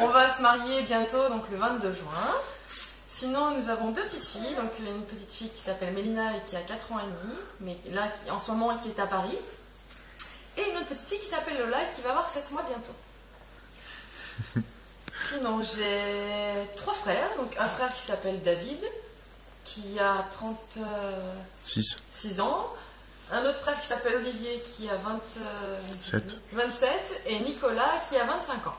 [0.00, 2.34] On va se marier bientôt, donc le 22 juin.
[3.08, 4.54] Sinon, nous avons deux petites filles.
[4.56, 7.78] Donc, une petite fille qui s'appelle Mélina et qui a 4 ans et demi, mais
[7.92, 9.38] là, qui, en ce moment, qui est à Paris.
[10.56, 12.92] Et une autre petite fille qui s'appelle Lola et qui va avoir 7 mois bientôt.
[15.28, 17.30] Sinon, j'ai trois frères.
[17.36, 18.80] Donc, un frère qui s'appelle David,
[19.62, 22.38] qui a 36 6.
[22.38, 22.72] Euh, ans.
[23.32, 25.78] Un autre frère qui s'appelle Olivier, qui a 20, euh,
[26.52, 27.22] 27.
[27.26, 28.76] Et Nicolas, qui a 25 ans.